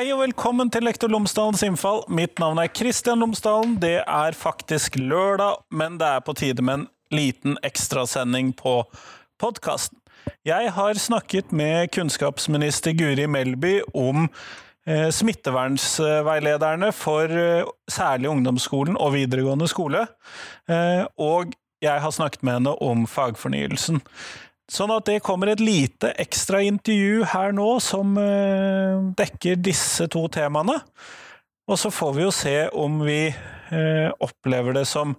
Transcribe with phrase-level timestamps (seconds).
[0.00, 1.98] Hei og velkommen til Lektor Lomsdalens innfall.
[2.08, 3.74] Mitt navn er Kristian Lomsdalen.
[3.82, 8.78] Det er faktisk lørdag, men det er på tide med en liten ekstrasending på
[9.36, 10.00] podkasten.
[10.48, 14.24] Jeg har snakket med kunnskapsminister Guri Melby om
[14.88, 20.06] eh, smittevernsveilederne for eh, særlig ungdomsskolen og videregående skole.
[20.64, 21.52] Eh, og
[21.84, 24.00] jeg har snakket med henne om fagfornyelsen.
[24.70, 30.28] Sånn at det kommer et lite ekstra intervju her nå som eh, dekker disse to
[30.30, 30.78] temaene.
[31.70, 35.16] Og så får vi jo se om vi eh, opplever det som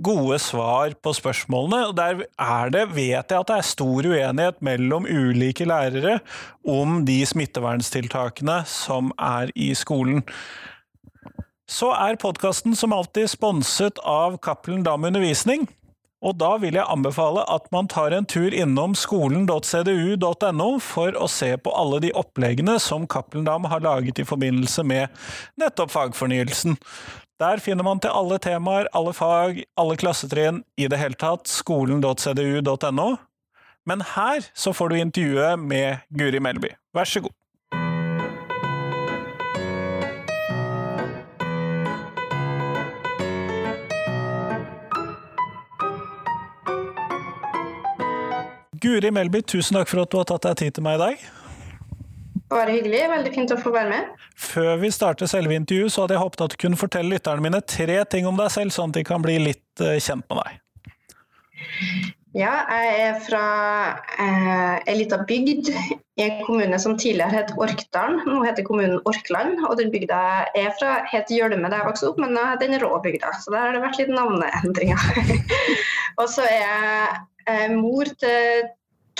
[0.00, 1.82] gode svar på spørsmålene.
[1.90, 6.20] Og der er det, vet jeg at det er stor uenighet mellom ulike lærere
[6.62, 10.22] om de smitteverntiltakene som er i skolen.
[11.70, 15.68] Så er podkasten som alltid sponset av Cappelen Dam Undervisning.
[16.20, 21.54] Og da vil jeg anbefale at man tar en tur innom skolen.cdu.no for å se
[21.56, 25.08] på alle de oppleggene som Cappelen har laget i forbindelse med
[25.60, 26.76] nettopp fagfornyelsen.
[27.40, 33.10] Der finner man til alle temaer, alle fag, alle klassetrinn, i det hele tatt skolen.cdu.no.
[33.88, 36.74] Men her så får du intervjuet med Guri Melby.
[36.92, 37.39] Vær så god.
[48.90, 51.26] Guri Melby, tusen takk for at du har tatt deg tid til meg i dag.
[52.50, 53.04] Bare hyggelig.
[53.12, 54.22] Veldig fint å få være med.
[54.34, 57.60] Før vi starter selve intervjuet, så hadde jeg håpet at du kunne fortelle lytterne mine
[57.62, 60.56] tre ting om deg selv, sånn at de kan bli litt eh, kjent med deg.
[62.34, 63.44] Ja, jeg er fra
[64.22, 68.24] eh, ei lita bygd i en kommune som tidligere het Orkdalen.
[68.26, 69.62] Nå heter kommunen Orkland.
[69.68, 70.18] Og den bygda
[70.56, 73.36] jeg er fra, het Gjølme da jeg vokste opp, men den er rå bygda.
[73.38, 75.08] Så der har det vært litt navneendringer.
[76.20, 78.70] og så er jeg eh, mor til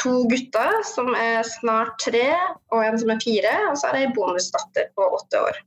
[0.00, 2.28] to gutter som er snart tre,
[2.72, 3.56] og en som er fire.
[3.70, 5.60] Og så har jeg ei bonusdatter på åtte år.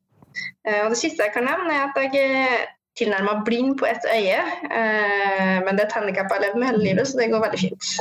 [0.68, 2.66] Eh, og det siste jeg kan nevne, er at jeg er
[2.98, 4.42] tilnærma blind på ett øye.
[4.70, 7.46] Eh, men det er et handikap jeg har levd med hele livet, så det går
[7.48, 7.94] veldig fint.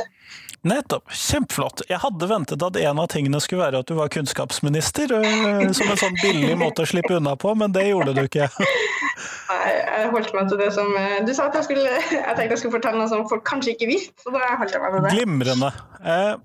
[0.63, 1.11] Nettopp.
[1.11, 1.81] Kjempeflott.
[1.89, 5.91] Jeg hadde ventet at en av tingene skulle være at du var kunnskapsminister, øh, som
[5.91, 8.47] en sånn billig måte å slippe unna på, men det gjorde du ikke.
[9.49, 10.89] Nei, jeg holdt meg til det som
[11.27, 13.89] Du sa at jeg skulle Jeg tenkte jeg skulle fortelle noe som folk kanskje ikke
[13.91, 15.13] visste, så da holdt jeg meg til det.
[15.17, 15.69] Glimrende.
[16.03, 16.35] Eh,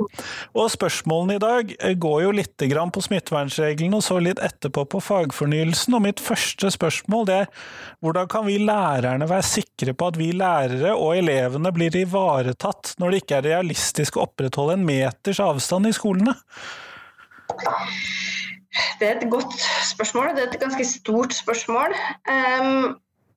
[0.55, 5.01] og spørsmålene i dag eh, går jo litt på smittevernreglene, og så litt etterpå på
[5.03, 5.97] fagfornyelsen.
[5.99, 7.51] Og mitt første spørsmål er
[8.05, 13.11] hvordan kan vi lærerne være sikre på at vi lærere og elevene blir ivaretatt når
[13.11, 16.37] det ikke er realistisk å opprettholde en meters avstand i skolene?
[18.99, 19.59] Det er et godt
[19.91, 20.35] spørsmål.
[20.37, 21.95] Det er et ganske stort spørsmål.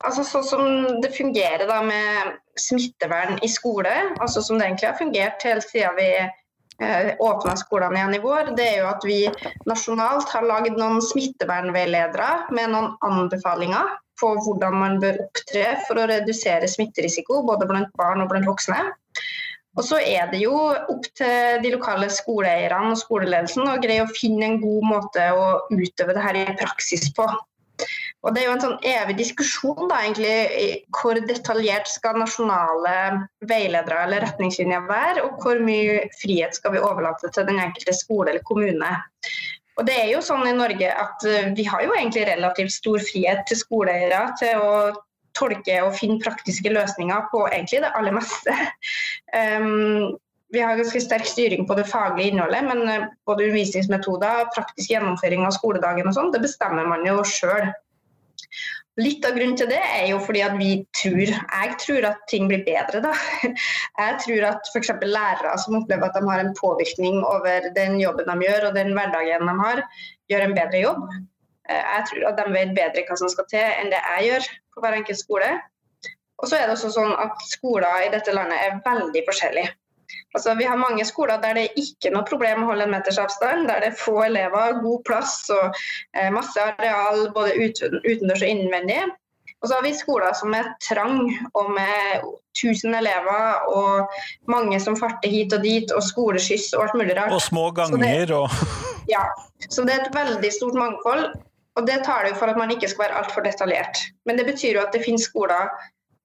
[0.02, 5.00] Altså Sånn som det fungerer da med smittevern i skole, altså som det egentlig har
[5.00, 9.20] fungert helt siden vi eh, åpna skolene igjen i vår, det er jo at vi
[9.70, 16.08] nasjonalt har lagd noen smittevernveiledere med noen anbefalinger på hvordan man bør opptre for å
[16.10, 18.78] redusere smitterisiko, både blant barn og blant voksne.
[19.72, 24.10] Og så er det jo opp til de lokale skoleeierne og skoleledelsen å greie å
[24.12, 27.24] finne en god måte å utøve det her i praksis på.
[28.22, 32.92] Og Det er jo en sånn evig diskusjon da, egentlig, hvor detaljert skal nasjonale
[33.50, 38.30] veiledere eller retningslinjer være, og hvor mye frihet skal vi overlate til den enkelte skole
[38.30, 38.92] eller kommune.
[39.80, 41.24] Og det er jo sånn i Norge at
[41.56, 44.74] Vi har jo egentlig relativt stor frihet til skoleeiere til å
[45.36, 48.58] tolke og finne praktiske løsninger på egentlig det aller meste.
[49.34, 50.12] Um,
[50.52, 55.46] vi har ganske sterk styring på det faglige innholdet, men eh, både undervisningsmetoder, praktisk gjennomføring
[55.48, 57.70] av skoledagen og sånn, det bestemmer man jo sjøl.
[59.00, 62.44] Litt av grunnen til det er jo fordi at vi tror Jeg tror at ting
[62.50, 63.12] blir bedre, da.
[64.02, 64.90] Jeg tror at f.eks.
[65.00, 68.92] lærere som opplever at de har en påvirkning over den jobben de gjør og den
[68.92, 69.84] hverdagen de har,
[70.28, 71.06] gjør en bedre jobb.
[71.70, 74.50] Eh, jeg tror at de vet bedre hva som skal til enn det jeg gjør
[74.74, 75.52] på hver enkelt skole.
[76.42, 79.72] Og så er det også sånn at skoler i dette landet er veldig forskjellige.
[80.34, 83.20] Altså, vi har mange skoler der det ikke er noe problem å holde en meters
[83.20, 85.74] avstand, der det er få elever, god plass og
[86.16, 89.02] eh, masse areal både utendørs og innvendig.
[89.62, 91.20] Og så har vi skoler som er trang
[91.54, 92.24] og med
[92.58, 94.16] 1000 elever og
[94.50, 97.34] mange som farter hit og dit, og skoleskyss og alt mulig rart.
[97.34, 98.50] Og små ganger og
[99.14, 99.22] Ja.
[99.68, 101.30] Så det er et veldig stort mangfold.
[101.78, 104.02] Og Det tar det jo for at man ikke skal være altfor detaljert.
[104.26, 105.70] Men det betyr jo at det finnes skoler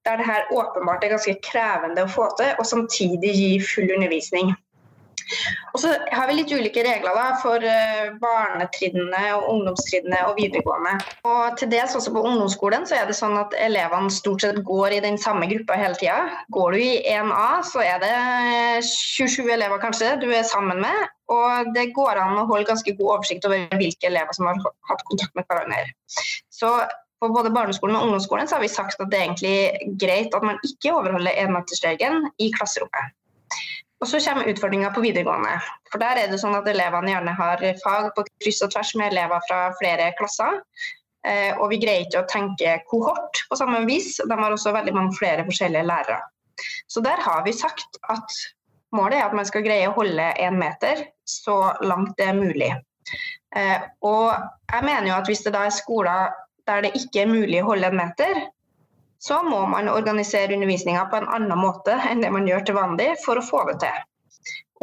[0.08, 4.56] der det her åpenbart er ganske krevende å få til, og samtidig gi full undervisning.
[5.74, 10.94] Og så har vi litt ulike regler da, for uh, barnetrinnene, og ungdomstrinnene og videregående.
[11.28, 14.98] Og til dels også på ungdomsskolen så er det sånn at elevene stort sett går
[14.98, 16.22] i den samme gruppa hele tida.
[16.56, 18.16] Går du i 1A, så er det
[18.88, 23.18] 27 elever kanskje du er sammen med, Og det går an å holde ganske god
[23.18, 25.90] oversikt over hvilke elever som har hatt kontakt med hverandre.
[26.56, 26.72] Så
[27.22, 30.60] på både barneskolen og ungdomsskolen har vi sagt at det er egentlig greit at man
[30.66, 33.16] ikke overholder enmetersregelen i klasserommet.
[33.98, 35.56] Og Så kommer utfordringa på videregående.
[35.92, 39.12] For Der er det sånn at elevene gjerne har fag på kryss og tvers med
[39.12, 40.62] elever fra flere klasser.
[41.26, 44.20] Eh, og vi greier ikke å tenke kohort på samme vis.
[44.22, 46.22] De har også veldig mange flere forskjellige lærere.
[46.88, 48.38] Så der har vi sagt at
[48.96, 52.70] målet er at man skal greie å holde én meter så langt det er mulig.
[53.56, 54.36] Eh, og
[54.70, 56.38] jeg mener jo at hvis det da er skoler
[56.68, 58.42] der det ikke er mulig å holde en meter,
[59.20, 63.10] så må man organisere undervisninga på en annen måte enn det man gjør til vanlig
[63.24, 64.04] for å få det til.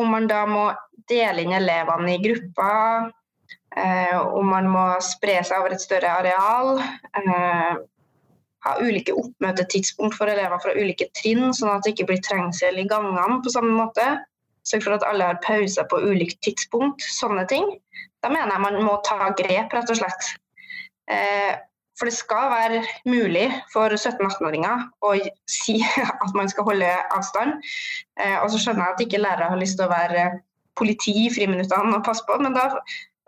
[0.01, 0.65] Om man da må
[1.11, 3.11] dele inn elevene i grupper,
[3.77, 7.75] eh, om man må spre seg over et større areal, eh,
[8.65, 12.89] ha ulike oppmøtetidspunkt for elever fra ulike trinn, sånn at det ikke blir trengsel i
[12.91, 14.07] gangene på samme måte.
[14.65, 17.69] Sørg for at alle har pauser på ulikt tidspunkt, sånne ting.
[18.25, 20.31] Da mener jeg man må ta grep, rett og slett.
[21.13, 21.53] Eh,
[21.99, 25.15] for det skal være mulig for 17-18-åringer å
[25.51, 25.79] si
[26.25, 27.61] at man skal holde avstand.
[28.21, 30.27] Eh, og så skjønner jeg at ikke lærere har lyst til å være
[30.79, 32.67] politi i friminuttene og passe på, men da,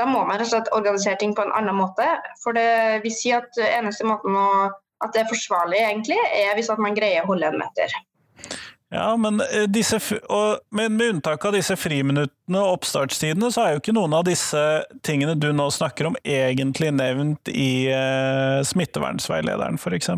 [0.00, 2.08] da må man rett og slett organisere ting på en annen måte.
[2.42, 4.48] For det vil si at eneste måten å,
[5.04, 7.94] at det er forsvarlig, egentlig, er hvis man greier å holde en meter.
[8.94, 9.98] Ja, men, eh, disse,
[10.30, 14.26] og, men, med unntak av disse friminuttene og oppstartstidene, så er jo ikke noen av
[14.28, 14.60] disse
[15.06, 20.14] tingene du nå snakker om, egentlig nevnt i eh, smittevernveilederen, f.eks.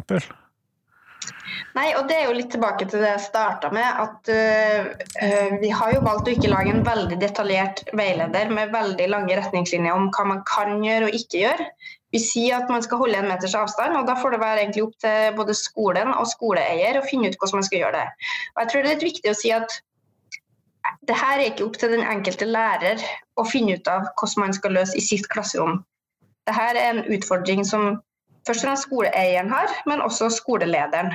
[1.77, 3.87] Nei, og det er jo litt tilbake til det jeg starta med.
[3.87, 9.07] At uh, vi har jo valgt å ikke lage en veldig detaljert veileder med veldig
[9.13, 11.69] lange retningslinjer om hva man kan gjøre og ikke gjøre.
[12.15, 14.95] Vi sier at man skal holde en meters avstand, og da får det være opp
[15.05, 18.31] til både skolen og skoleeier å finne ut hvordan man skal gjøre det.
[18.55, 19.77] Og jeg tror det er litt viktig å si at
[21.09, 23.03] det her er ikke opp til den enkelte lærer
[23.37, 25.83] å finne ut av hvordan man skal løse i sitt klasserom.
[26.49, 27.99] Dette er en utfordring som
[28.49, 31.13] først og fremst skoleeieren har, men også skolelederen.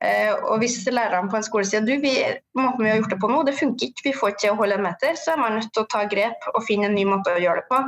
[0.00, 2.14] Eh, og hvis lærerne på en skole sier du, vi,
[2.56, 4.60] måten vi har gjort det på nå, det funker ikke, vi får ikke til å
[4.62, 7.04] holde en meter, så er man nødt til å ta grep og finne en ny
[7.08, 7.82] måte å gjøre det på.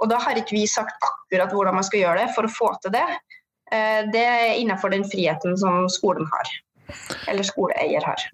[0.00, 2.72] Og da har ikke vi sagt akkurat hvordan man skal gjøre det for å få
[2.84, 3.04] til det.
[3.68, 6.54] Eh, det er innenfor den friheten som skolen har,
[7.28, 8.28] eller skoleeier har.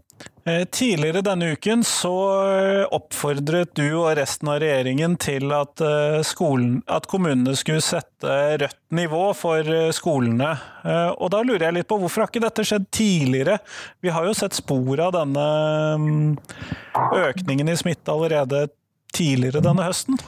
[0.47, 2.13] Eh, tidligere denne uken så
[2.53, 8.35] eh, oppfordret du og resten av regjeringen til at, eh, skolen, at, kommunene skulle sette
[8.61, 10.53] rødt nivå for skolene.
[11.17, 13.57] Og da lurer jeg litt på hvorfor har ikke dette skjedd tidligere?
[14.05, 15.49] Vi har jo sett spor av denne
[16.05, 16.31] mm,
[17.25, 18.67] økningen i smitte allerede
[19.17, 20.21] tidligere denne høsten.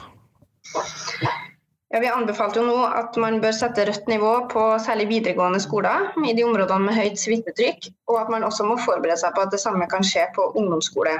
[1.93, 6.09] Ja, vi anbefalte jo nå at man bør sette rødt nivå på særlig videregående skoler
[6.27, 9.53] i de områdene med høyt smittetrykk, og at man også må forberede seg på at
[9.53, 11.15] det samme kan skje på ungdomsskole.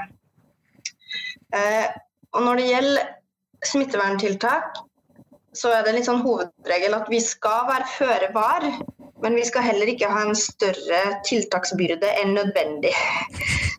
[1.56, 1.88] Eh,
[2.36, 3.08] og når det gjelder
[3.66, 4.84] smitteverntiltak,
[5.56, 8.68] så er det litt sånn hovedregel at vi skal være føre var,
[9.24, 12.92] men vi skal heller ikke ha en større tiltaksbyrde enn nødvendig.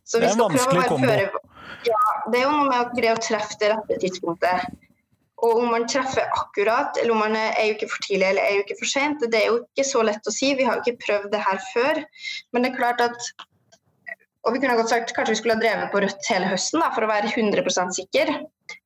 [0.09, 1.47] Så vi skal prøve å være føre
[1.87, 2.01] ja,
[2.33, 4.73] Det er jo noe med å greie å treffe det rette tidspunktet.
[5.47, 8.63] Og om man treffer akkurat, eller om man er ei uke for tidlig eller ei
[8.65, 10.51] uke for sent, det er jo ikke så lett å si.
[10.59, 12.01] Vi har jo ikke prøvd det her før.
[12.53, 13.31] Men det er klart at
[14.47, 16.89] og vi kunne godt sagt Kanskje vi skulle ha drevet på rødt hele høsten da,
[16.95, 18.39] for å være 100% sikre.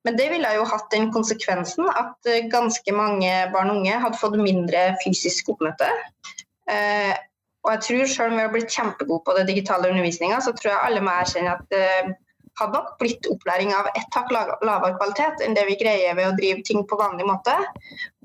[0.07, 4.19] Men det ville jo hatt den konsekvensen at eh, ganske mange barn og unge hadde
[4.19, 5.89] fått mindre fysisk oppmøte.
[6.71, 7.13] Eh,
[7.63, 10.73] og jeg tror selv om vi har blitt kjempegode på det digitale undervisninga, så tror
[10.73, 12.13] jeg alle må erkjenne at eh,
[12.61, 16.37] hadde nok blitt opplæring av ett hakk lavere kvalitet enn det vi greier ved å
[16.39, 17.55] drive ting på vanlig måte.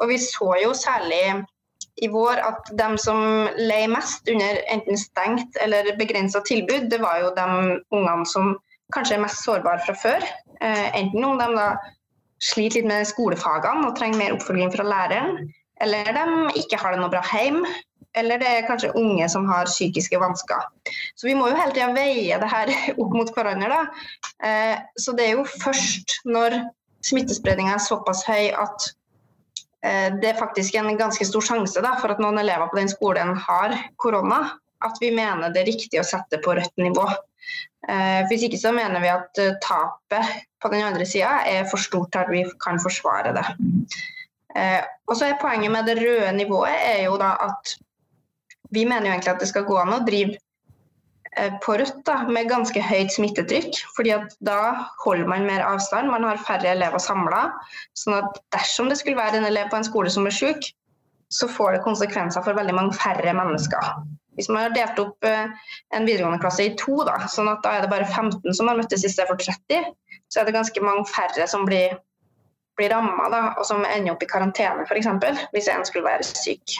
[0.01, 1.21] Og vi så jo særlig
[2.03, 7.21] i vår at de som lei mest under enten stengt eller begrensa tilbud, det var
[7.23, 7.47] jo de
[7.95, 8.55] ungene som
[8.93, 10.25] kanskje er mest sårbare fra før.
[10.61, 11.71] Eh, enten om de da
[12.43, 15.47] sliter litt med skolefagene og trenger mer oppfølging fra læreren,
[15.81, 16.25] eller de
[16.61, 17.69] ikke har det noe bra hjemme,
[18.17, 20.65] eller det er kanskje unge som har psykiske vansker.
[21.15, 22.71] Så vi må jo hele tida veie det her
[23.01, 23.69] opp mot hverandre.
[23.69, 23.81] Da.
[24.47, 26.59] Eh, så det er jo først når
[27.07, 28.89] smittespredninga er såpass høy at
[29.85, 32.91] eh, det er faktisk en ganske stor sjanse da, for at noen elever på den
[32.91, 34.43] skolen har korona,
[34.85, 37.07] at vi mener det er riktig å sette på rødt nivå.
[37.87, 42.11] Eh, hvis ikke så mener vi at tapet på den andre sida er for stort
[42.13, 43.47] til at vi kan forsvare det.
[45.05, 47.75] Og så er Poenget med det røde nivået er jo da at
[48.73, 50.37] vi mener jo egentlig at det skal gå an å drive
[51.37, 53.81] eh, på rødt da, med ganske høyt smittetrykk.
[53.95, 54.59] fordi at Da
[55.03, 57.47] holder man mer avstand, man har færre elever samla.
[57.97, 60.71] Sånn at dersom det skulle være en elev på en skole som er syk,
[61.33, 63.91] så får det konsekvenser for veldig mange færre mennesker.
[64.37, 65.47] Hvis man har delt opp eh,
[65.95, 68.77] en videregående klasse i to, da, sånn at da er det bare 15 som har
[68.79, 69.95] møttes i stedet for 30,
[70.27, 71.97] så er det ganske mange færre som blir
[72.77, 73.25] blir ramma,
[73.57, 75.09] og som ender opp i karantene f.eks.
[75.53, 76.77] hvis en skulle være syk.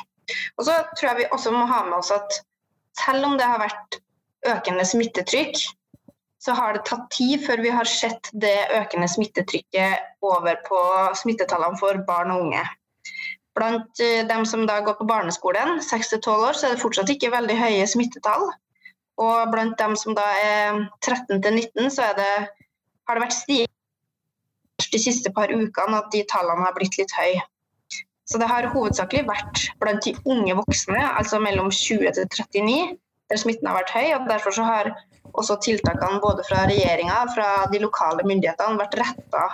[0.58, 2.42] Og så tror jeg vi også må ha med oss at
[2.98, 4.00] selv om det har vært
[4.48, 5.60] økende smittetrykk,
[6.44, 10.80] så har det tatt tid før vi har sett det økende smittetrykket over på
[11.20, 12.64] smittetallene for barn og unge.
[13.58, 17.34] Blant eh, dem som da går på barneskolen, 6-12 år, så er det fortsatt ikke
[17.34, 18.52] veldig høye smittetall.
[19.18, 22.32] Og blant dem som da er 13-19, så det,
[23.10, 23.74] har det vært stigning
[24.94, 27.42] de siste par ukene at de tallene har blitt litt høye.
[28.28, 32.98] Så det har hovedsakelig vært blant de unge voksne, altså mellom 20 til 39,
[33.32, 34.08] der smitten har vært høy.
[34.18, 34.92] og Derfor så har
[35.38, 39.46] også tiltakene både fra regjeringa og fra de lokale myndighetene vært retta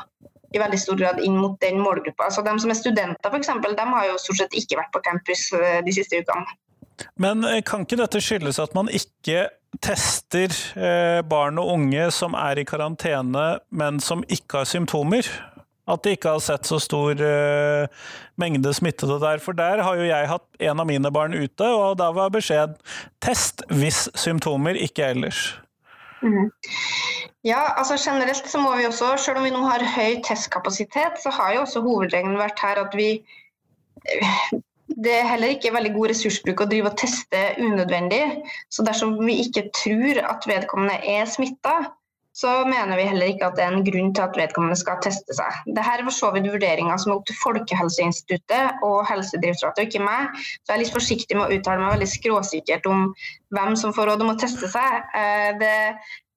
[0.53, 2.29] i veldig stor grad inn mot den målgruppa.
[2.29, 5.47] Så De som er studenter, f.eks., de har jo stort sett ikke vært på campus
[5.57, 6.45] eh, de siste ukene.
[7.17, 9.47] Men eh, kan ikke dette skyldes at man ikke
[9.81, 15.29] tester eh, barn og unge som er i karantene, men som ikke har symptomer?
[15.89, 18.05] At de ikke har sett så stor uh,
[18.39, 19.41] mengde smittede der.
[19.43, 22.77] For der har jo jeg hatt en av mine barn ute, og da var beskjed
[23.23, 25.49] test hvis symptomer, ikke ellers.
[26.23, 26.51] Mm.
[27.43, 31.33] Ja, altså generelt så må vi også, selv om vi nå har høy testkapasitet, så
[31.35, 33.17] har jo også hovedregelen vært her at vi
[35.03, 38.21] det er heller ikke veldig god ressursbruk å drive og teste unødvendig.
[38.71, 41.75] Så dersom vi ikke tror at vedkommende er smitta,
[42.33, 45.35] så mener vi heller ikke at det er en grunn til at vedkommende skal teste
[45.37, 45.59] seg.
[45.69, 50.33] Dette for så vidt vurderinger som er opp til Folkehelseinstituttet og Helsedirektoratet, og ikke meg.
[50.41, 53.05] Så jeg er litt forsiktig med å uttale meg veldig skråsikkert om
[53.53, 54.97] hvem som får råd om å teste seg.
[55.13, 55.77] Eh, det,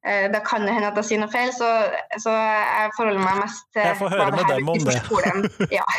[0.05, 1.73] eh, da kan det hende at jeg sier noe feil, så,
[2.21, 5.01] så jeg forholder meg mest til Jeg får høre med dem om det.
[5.81, 5.91] Ja.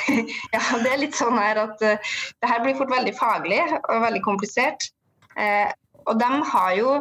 [0.53, 0.65] ja.
[0.85, 4.25] det er litt sånn her at uh, det her blir fort veldig faglig og veldig
[4.29, 4.91] komplisert.
[6.07, 6.99] Og de har jo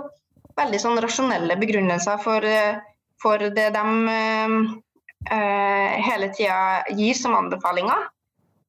[0.60, 2.80] veldig sånn rasjonelle begrunnelser for, eh,
[3.22, 3.86] for det de
[5.30, 8.08] eh, hele tida gir som anbefalinger.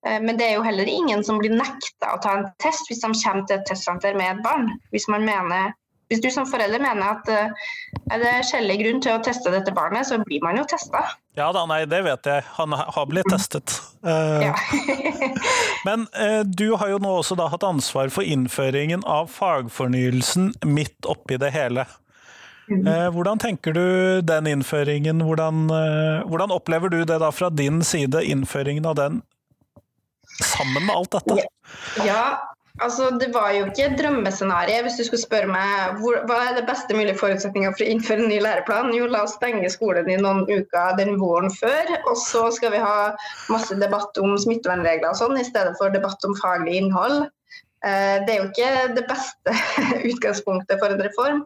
[0.05, 3.03] Eh, men det er jo heller ingen som blir nekta å ta en test hvis
[3.03, 4.71] de kommer til et testsenter med et barn.
[4.91, 5.73] Hvis man mener
[6.07, 7.67] hvis du som forelder mener at uh,
[8.13, 11.03] er det skjellig grunn til å teste dette barnet, så blir man jo testa.
[11.37, 12.45] Ja da, nei, det vet jeg.
[12.57, 13.75] Han har blitt testet.
[14.05, 14.55] Uh, ja.
[15.87, 21.09] men uh, du har jo nå også da hatt ansvar for innføringen av fagfornyelsen midt
[21.09, 21.87] oppi det hele.
[22.67, 22.83] Mm.
[23.15, 23.85] Hvordan tenker du
[24.27, 25.21] den innføringen?
[25.23, 25.69] Hvordan,
[26.27, 29.21] hvordan opplever du det da fra din side, innføringen av den
[30.43, 31.45] sammen med alt dette?
[32.03, 32.25] Ja,
[32.77, 34.81] Altså, Det var jo ikke et drømmescenario.
[34.85, 38.25] hvis du skulle spørre meg hvor, hva er det beste mulige forutsetninga for å innføre
[38.25, 38.91] en ny læreplan.
[38.93, 42.83] Jo, la oss stenge skolen i noen uker den våren før, og så skal vi
[42.83, 43.15] ha
[43.49, 47.25] masse debatt om smittevernregler og sånn, i stedet for debatt om faglig innhold.
[47.85, 49.57] Eh, det er jo ikke det beste
[50.11, 51.43] utgangspunktet for en reform.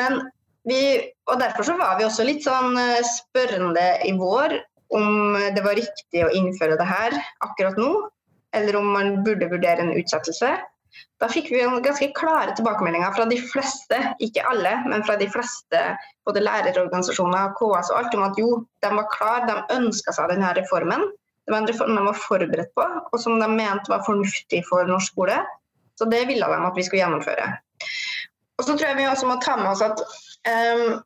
[0.00, 0.22] Men
[0.64, 0.80] vi,
[1.28, 4.56] og Derfor så var vi også litt sånn eh, spørrende i vår
[4.94, 7.90] om det var riktig å innføre det her akkurat nå
[8.54, 10.54] eller om man burde vurdere en utsettelse.
[11.22, 15.80] Da fikk vi ganske klare tilbakemeldinger fra de fleste, ikke alle, men fra de fleste
[16.26, 18.48] både lærerorganisasjoner, KS og alt, om at jo,
[18.84, 21.06] de var klare, de ønska seg denne reformen.
[21.44, 24.86] Det var en reform de var forberedt på, og som de mente var fornuftig for
[24.88, 25.40] norsk skole.
[25.98, 27.50] Så det ville de at vi skulle gjennomføre.
[28.58, 31.02] Og så tror jeg vi også må ta med oss at um,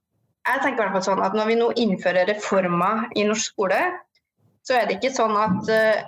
[0.49, 3.81] jeg tenker i hvert fall sånn at Når vi nå innfører reformer i norsk skole,
[4.65, 6.07] så er det ikke sånn at uh,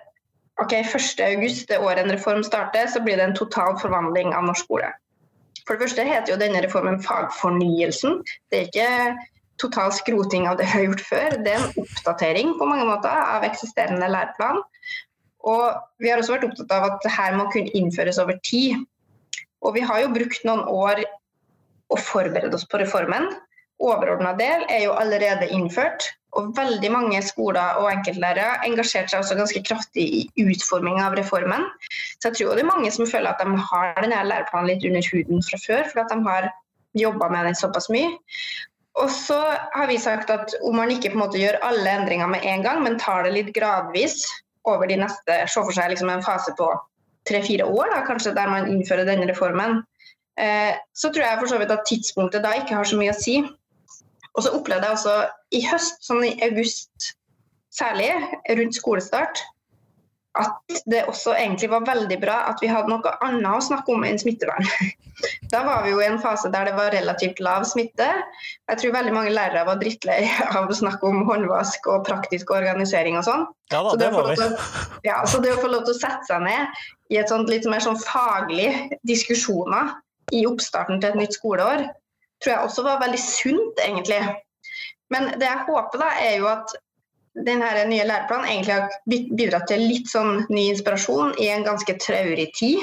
[0.62, 4.68] ok, 1.8, det året en reform starter, så blir det en total forvandling av norsk
[4.68, 4.92] skole.
[5.66, 8.20] For det første heter jo denne reformen fagfornyelsen.
[8.50, 9.26] Det er ikke
[9.60, 11.36] total skroting av det vi har gjort før.
[11.44, 14.62] Det er en oppdatering på mange måter av eksisterende læreplan.
[15.50, 18.80] Og vi har også vært opptatt av at dette må kunne innføres over tid.
[19.60, 21.04] Og vi har jo brukt noen år
[21.90, 23.28] å forberede oss på reformen.
[23.80, 26.10] Overordna del er jo allerede innført.
[26.38, 31.66] Og veldig mange skoler og enkeltlærere engasjerte seg også ganske kraftig i utforminga av reformen.
[32.20, 35.08] Så jeg tror det er mange som føler at de har denne læreplanen litt under
[35.10, 36.50] huden fra før, fordi at de har
[36.98, 38.12] jobba med den såpass mye.
[39.00, 39.38] Og så
[39.74, 42.62] har vi sagt at om man ikke på en måte gjør alle endringer med en
[42.62, 44.22] gang, men tar det litt gradvis
[44.68, 46.68] over de neste Se for seg liksom en fase på
[47.28, 49.82] tre-fire år, da, kanskje, der man innfører denne reformen.
[50.40, 53.18] Eh, så tror jeg for så vidt at tidspunktet da ikke har så mye å
[53.18, 53.40] si.
[54.36, 55.16] Og så opplevde jeg også
[55.56, 57.14] i høst, sånn i august
[57.74, 58.10] særlig,
[58.58, 59.42] rundt skolestart,
[60.38, 64.04] at det også egentlig var veldig bra at vi hadde noe annet å snakke om
[64.06, 64.66] enn smittevern.
[65.52, 68.06] Da var vi jo i en fase der det var relativt lav smitte.
[68.70, 70.22] Jeg tror veldig mange lærere var drittlei
[70.56, 73.42] av å snakke om håndvask og praktisk organisering og sånn.
[73.68, 74.46] Ja da, det var vi.
[75.04, 76.80] Ja, så det å få lov til å sette seg ned
[77.12, 78.70] i et sånt litt mer sånn faglig
[79.10, 79.92] diskusjoner
[80.32, 81.84] i oppstarten til et nytt skoleår,
[82.40, 84.20] tror jeg også var veldig sunt, egentlig.
[85.10, 86.72] Men det jeg håper, da, er jo at
[87.46, 88.88] den nye læreplanen egentlig har
[89.38, 92.82] bidratt til litt sånn ny inspirasjon i en ganske traurig tid.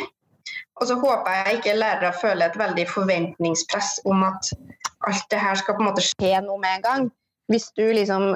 [0.77, 4.51] Og så håper jeg ikke lærere føler et veldig forventningspress om at
[5.07, 7.07] alt det her skal på en måte skje noe med en gang.
[7.51, 8.35] Hvis du liksom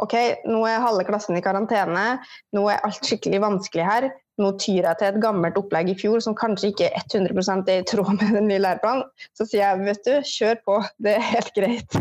[0.00, 0.14] OK,
[0.48, 2.22] nå er halve klassen i karantene,
[2.56, 4.08] nå er alt skikkelig vanskelig her.
[4.42, 7.86] Nå tyr jeg til et gammelt opplegg i fjor som kanskje ikke 100 er i
[7.88, 9.06] tråd med den nye læreplanen.
[9.38, 11.98] Så sier jeg vet du, kjør på, det er helt greit.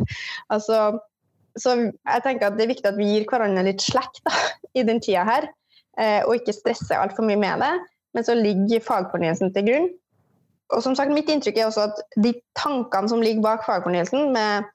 [0.54, 0.82] Altså,
[1.60, 4.36] så jeg tenker at det er viktig at vi gir hverandre litt slack da,
[4.78, 5.50] i den tida her,
[6.00, 7.74] eh, og ikke stresser altfor mye med det.
[8.16, 9.92] Men så ligger fagfornyelsen til grunn.
[10.72, 14.68] Og som sagt, Mitt inntrykk er også at de tankene som ligger bak fagfornyelsen, med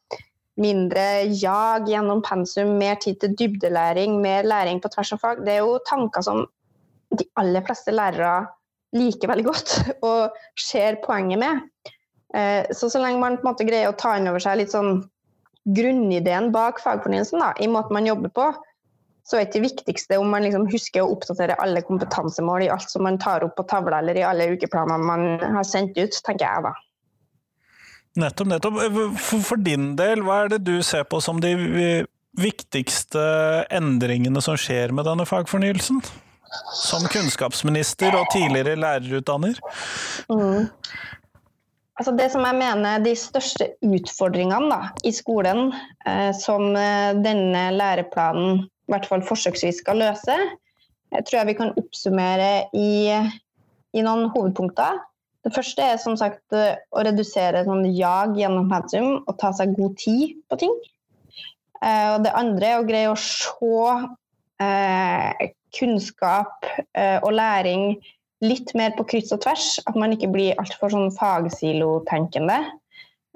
[0.61, 1.05] mindre
[1.37, 5.65] jag gjennom pensum, mer tid til dybdelæring, mer læring på tvers av fag, det er
[5.65, 6.47] jo tanker som
[7.19, 8.47] de aller fleste lærere
[8.97, 9.75] liker veldig godt
[10.09, 11.67] og ser poenget med.
[12.35, 14.75] Eh, så så lenge man på en måte greier å ta inn over seg litt
[14.75, 15.05] sånn
[15.77, 18.51] grunnideen bak fagfornyelsen, da, i måten man jobber på,
[19.27, 22.93] så er ikke det viktigste om man liksom husker å oppdatere alle kompetansemål i alt
[22.93, 26.47] som man tar opp på tavla eller i alle ukeplanene man har sendt ut, tenker
[26.47, 26.75] jeg da.
[28.23, 28.79] Nettopp, nettopp.
[29.19, 31.53] For din del, hva er det du ser på som de
[32.39, 33.25] viktigste
[33.75, 36.01] endringene som skjer med denne fagfornyelsen?
[36.77, 39.59] Som kunnskapsminister og tidligere lærerutdanner?
[40.31, 40.69] Mm.
[41.97, 45.71] Altså det som jeg mener de største utfordringene da, i skolen,
[46.07, 50.37] eh, som eh, denne læreplanen i hvert fall forsøksvis skal løse,
[51.15, 53.15] jeg tror jeg vi kan oppsummere i,
[53.97, 55.01] i noen hovedpunkter.
[55.47, 59.77] Det første er som sagt eh, å redusere sånn jag gjennom pensum og ta seg
[59.79, 60.75] god tid på ting.
[61.81, 63.85] Eh, og det andre er å greie å se
[64.61, 67.97] eh, kunnskap eh, og læring
[68.45, 69.77] litt mer på kryss og tvers.
[69.89, 72.59] At man ikke blir altfor sånn fagsilotenkende.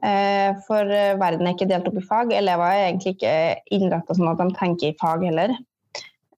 [0.04, 2.34] Eh, for eh, verden er ikke delt opp i fag.
[2.36, 3.34] Elever er egentlig ikke
[3.76, 5.58] innretta sånn at de tenker i fag heller.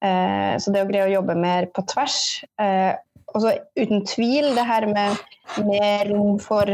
[0.02, 2.16] Så det å greie å jobbe mer på tvers
[2.58, 6.66] Og så uten tvil det her med mer rom for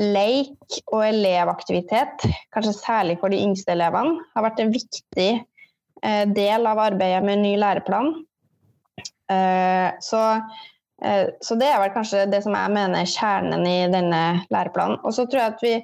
[0.00, 2.24] leik og elevaktivitet,
[2.54, 5.28] kanskje særlig for de yngste elevene, har vært en viktig
[6.34, 8.12] del av arbeidet med ny læreplan.
[10.00, 10.20] Så
[11.02, 15.00] Eh, så det er vel kanskje det som jeg mener er kjernen i denne læreplanen.
[15.04, 15.74] Og så tror jeg at vi,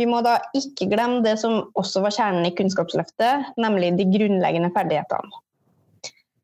[0.00, 4.72] vi, må da ikke glemme det som også var kjernen i Kunnskapsløftet, nemlig de grunnleggende
[4.76, 5.42] ferdighetene.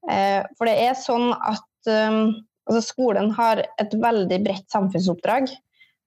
[0.09, 5.47] Eh, for det er sånn at altså skolen har et veldig bredt samfunnsoppdrag.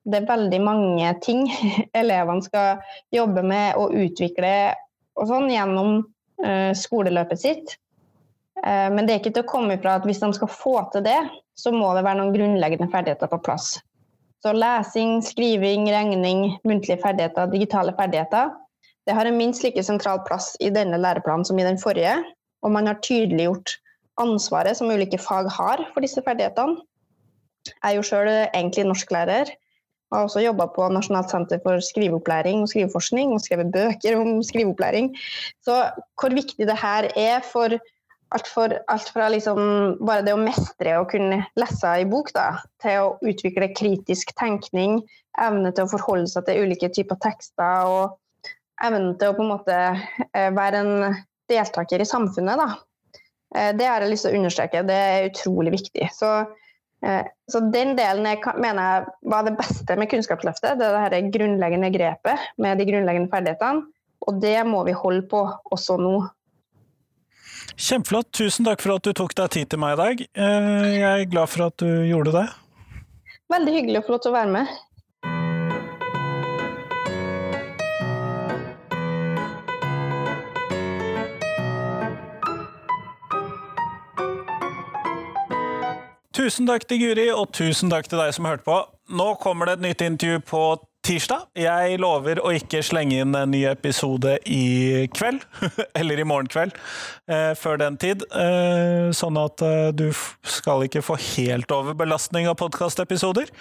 [0.05, 1.47] Det er veldig mange ting
[2.01, 4.51] elevene skal jobbe med og utvikle
[5.17, 6.03] og sånn gjennom
[6.77, 7.77] skoleløpet sitt.
[8.61, 11.05] Uh, men det er ikke til å komme ifra at hvis de skal få til
[11.05, 11.19] det,
[11.57, 13.75] så må det være noen grunnleggende ferdigheter på plass.
[14.41, 18.49] Så lesing, skriving, regning, muntlige ferdigheter, digitale ferdigheter.
[19.05, 22.15] Det har en minst like sentral plass i denne læreplanen som i den forrige.
[22.65, 23.75] Og man har tydeliggjort
[24.21, 26.81] ansvaret som ulike fag har for disse ferdighetene.
[27.69, 29.51] Jeg er jo sjøl egentlig norsklærer.
[30.11, 34.41] Jeg har også jobba på Nasjonalt senter for skriveopplæring og skriveforskning og skrevet bøker om
[34.43, 35.13] skriveopplæring.
[35.63, 35.77] Så
[36.19, 37.77] hvor viktig det her er for
[38.35, 39.61] alt, for, alt fra liksom
[40.03, 44.99] bare det å mestre å kunne lese i bok, da, til å utvikle kritisk tenkning,
[45.39, 48.17] evne til å forholde seg til ulike typer tekster og
[48.83, 51.21] evne til å på en måte eh, være en
[51.51, 52.59] deltaker i samfunnet.
[52.59, 53.21] Da.
[53.55, 56.11] Eh, det har jeg lyst til å understreke, det er utrolig viktig.
[56.15, 56.31] Så,
[57.01, 60.77] så den delen jeg mener jeg var det beste med Kunnskapsløftet.
[60.77, 63.87] Det er det grunnleggende grepet med de grunnleggende ferdighetene.
[64.29, 65.41] Og det må vi holde på
[65.73, 66.13] også nå.
[67.81, 68.29] Kjempeflott.
[68.37, 70.23] Tusen takk for at du tok deg tid til meg i dag.
[70.45, 72.47] Eh, jeg er glad for at du gjorde det.
[73.51, 74.75] Veldig hyggelig å få lov til å være med.
[86.31, 88.77] Tusen takk til Guri, og tusen takk til deg som hørte på.
[89.11, 90.61] Nå kommer det et nytt intervju på
[91.03, 91.49] tirsdag.
[91.59, 95.43] Jeg lover å ikke slenge inn en ny episode i kveld,
[95.99, 96.77] eller i morgen kveld,
[97.27, 98.23] eh, før den tid.
[98.31, 100.07] Eh, sånn at eh, du
[100.47, 103.51] skal ikke få helt overbelastning av podkastepisoder.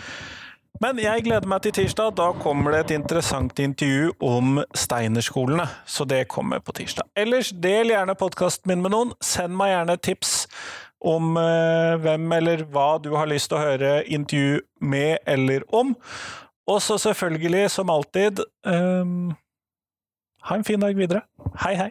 [0.80, 2.14] Men jeg gleder meg til tirsdag.
[2.20, 5.66] Da kommer det et interessant intervju om Steinerskolene.
[5.84, 7.10] Så det kommer på tirsdag.
[7.18, 9.10] Ellers, del gjerne podkasten min med noen.
[9.20, 10.38] Send meg gjerne tips
[11.00, 15.94] om eh, hvem eller hva du har lyst til å høre intervju med eller om.
[16.70, 19.32] Og så selvfølgelig, som alltid um,
[20.40, 21.20] Ha en fin dag videre.
[21.60, 21.90] Hei, hei.